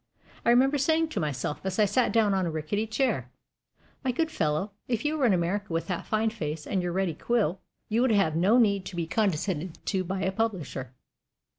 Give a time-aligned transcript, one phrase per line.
[0.43, 3.29] I remember saying to myself, as I sat down on a rickety chair:
[4.03, 7.13] "My good fellow, if you were in America with that fine face and your ready
[7.13, 10.95] quill, you would have no need to be condescended to by a publisher."